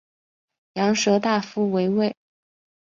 [0.73, 2.15] 羊舌大夫为尉。